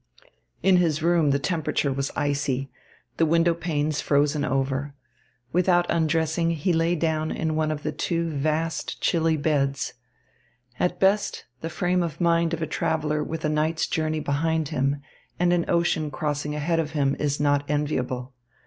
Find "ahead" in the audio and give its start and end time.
16.55-16.79